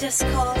just 0.00 0.22
call 0.32 0.59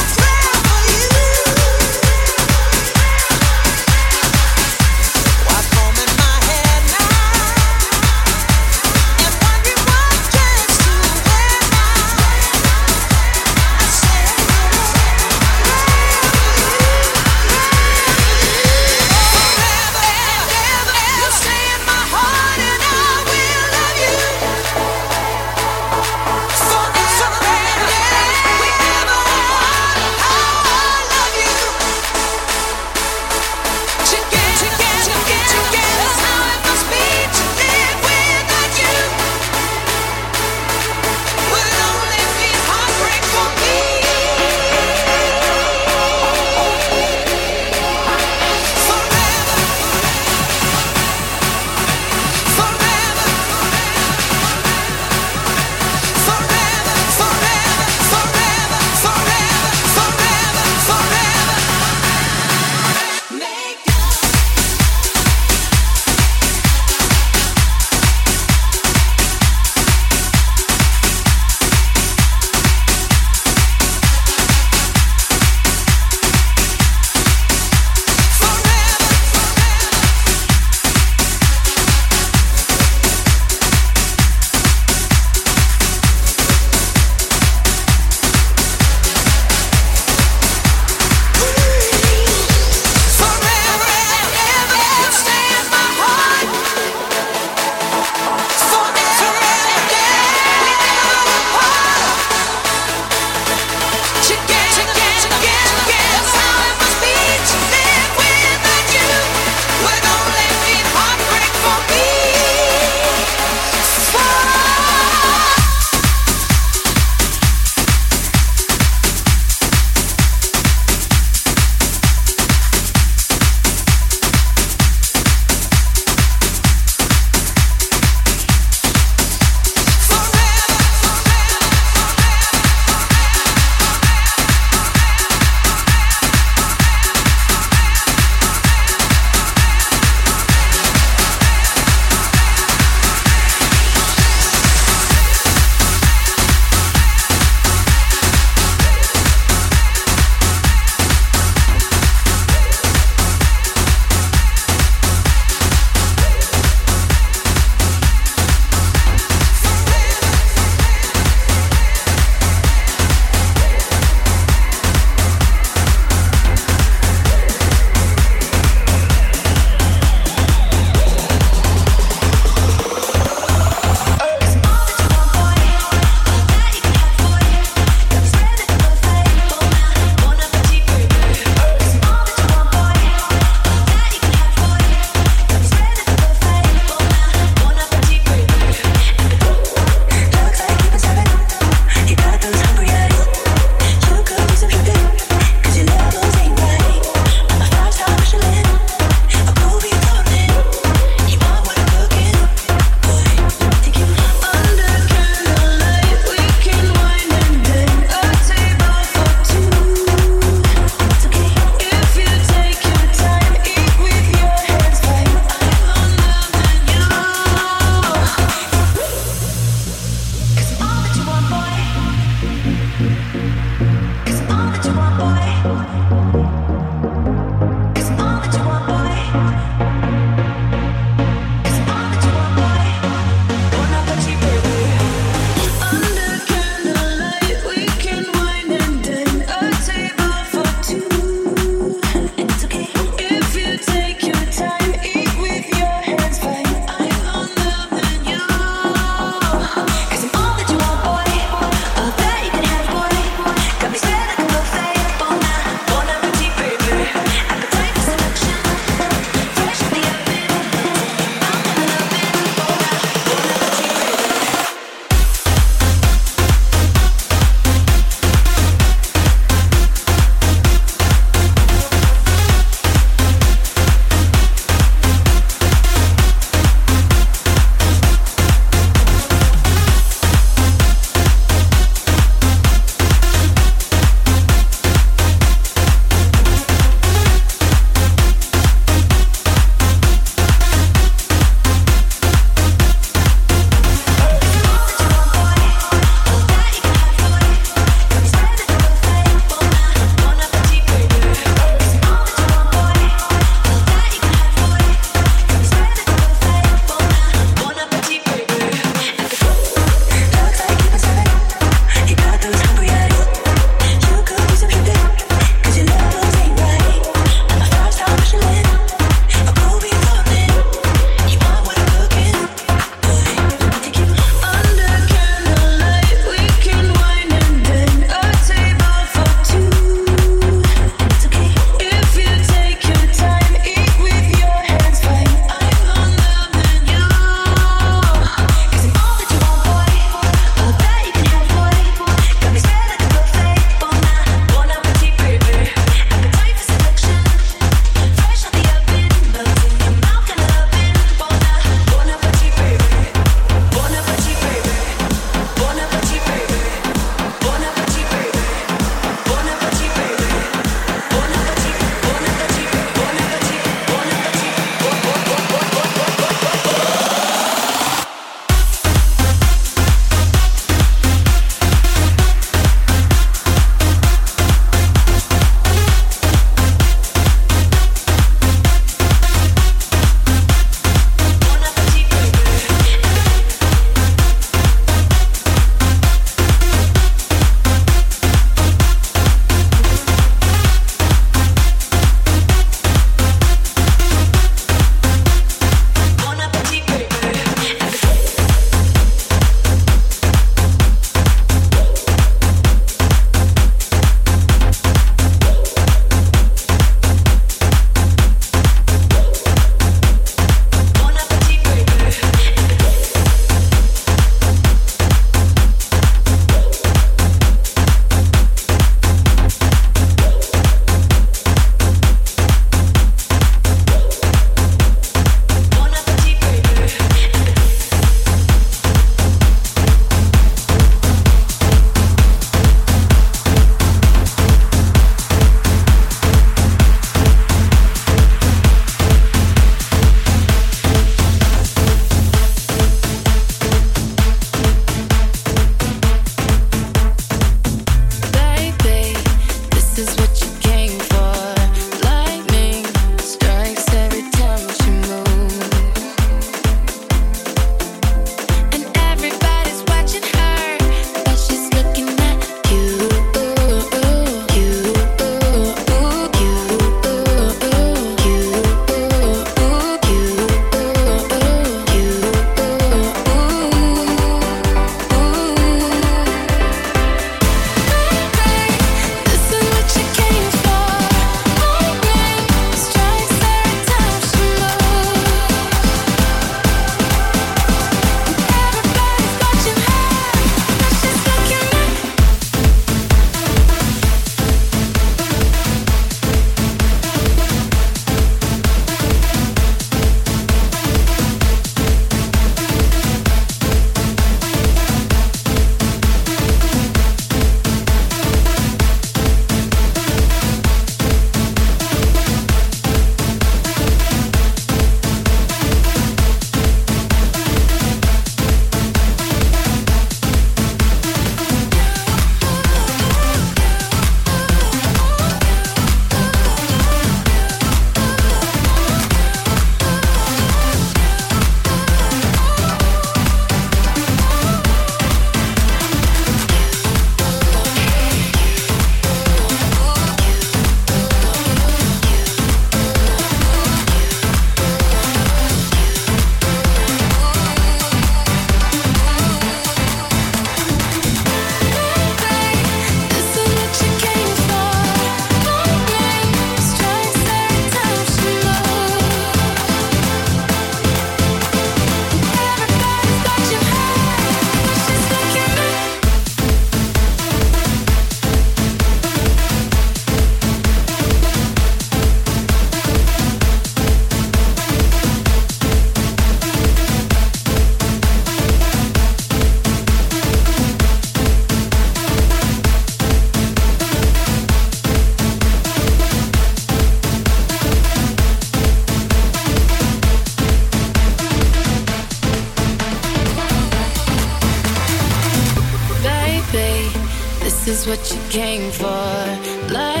came 599.21 599.69
for. 599.69 600.00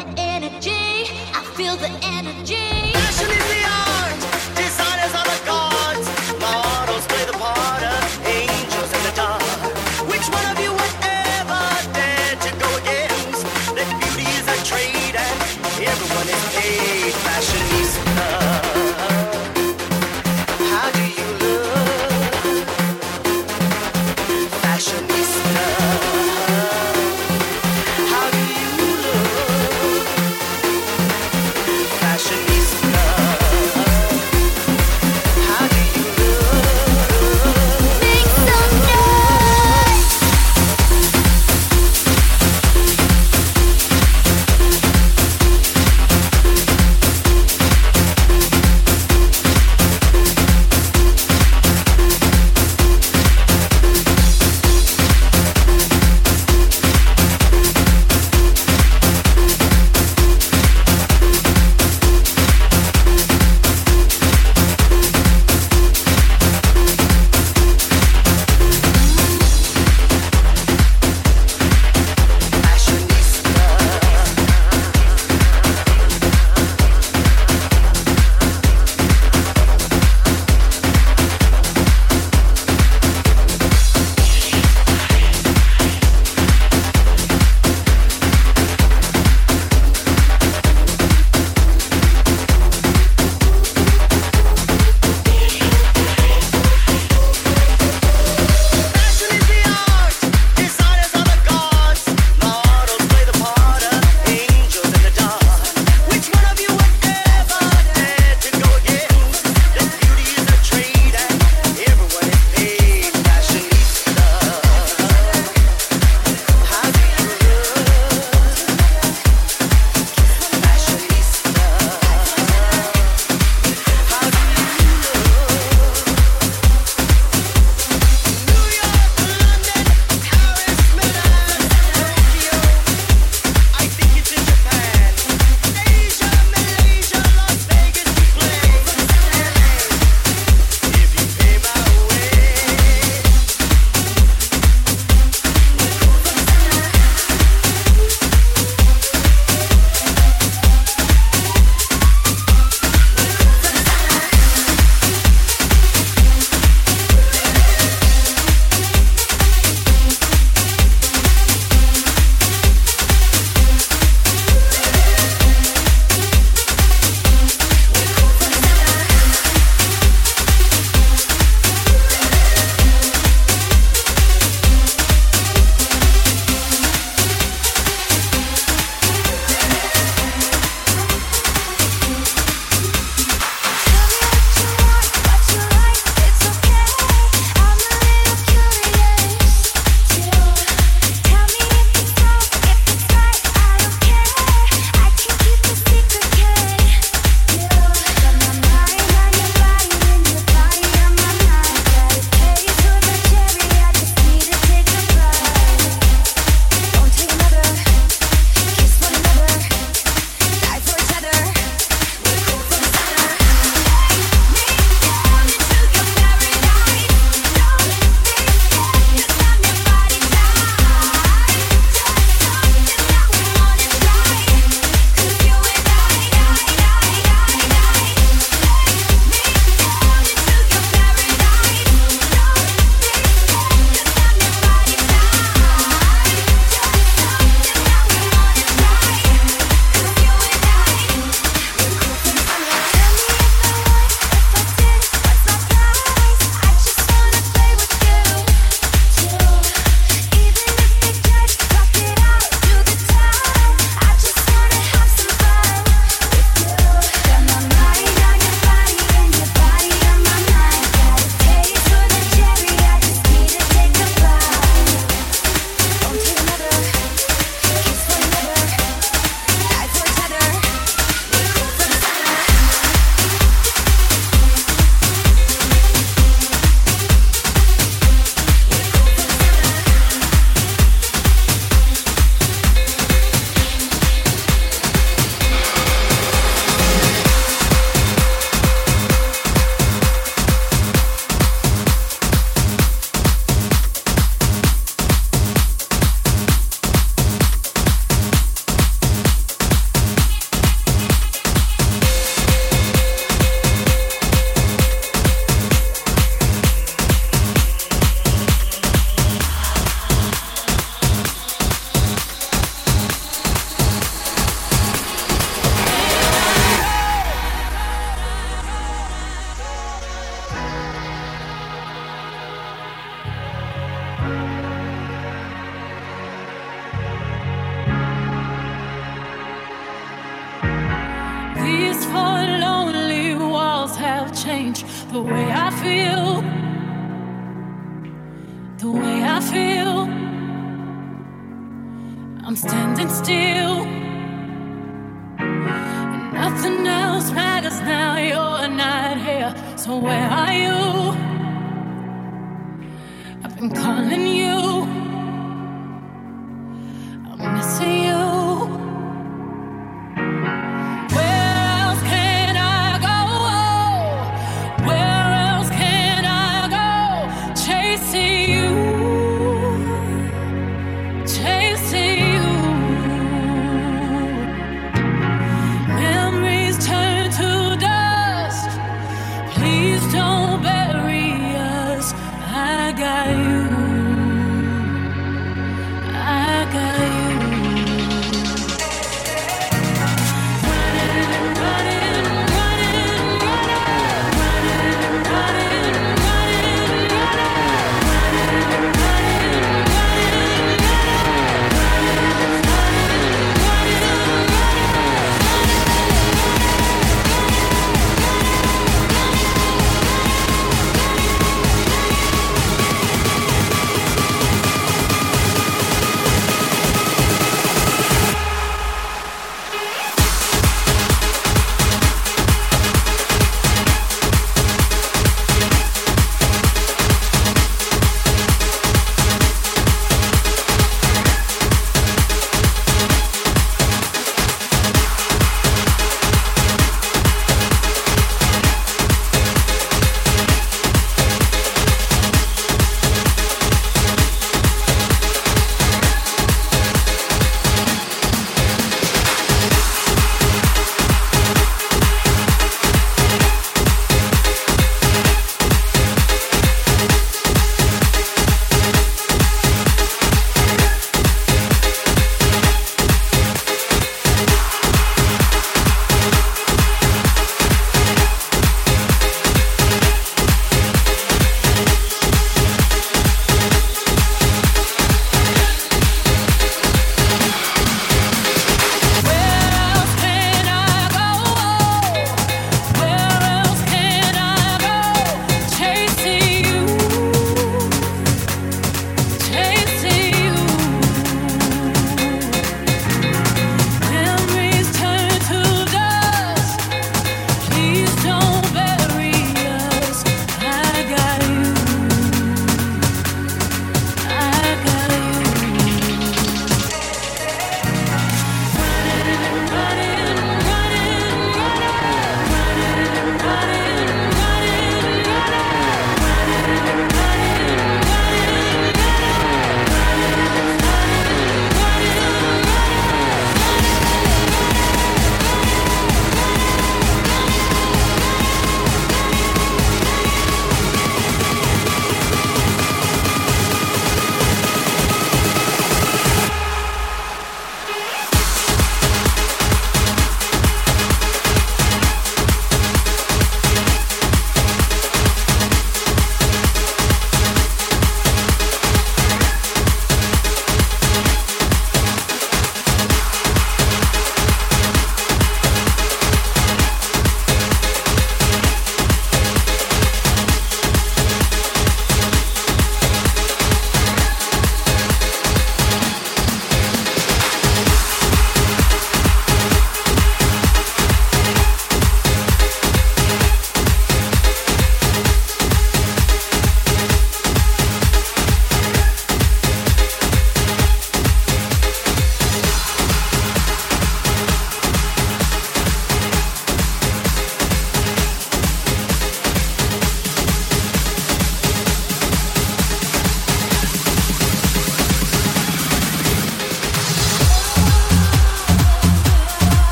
The 0.00 0.20
energy. 0.20 0.70
I 1.32 1.42
feel 1.54 1.76
the 1.76 1.90
energy. 2.02 2.79